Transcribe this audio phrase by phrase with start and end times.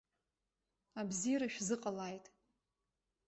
[0.99, 2.25] Абзиара шәзыҟалааит!